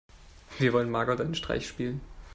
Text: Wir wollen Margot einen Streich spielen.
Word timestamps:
Wir 0.57 0.73
wollen 0.73 0.89
Margot 0.89 1.21
einen 1.21 1.35
Streich 1.35 1.67
spielen. 1.67 2.01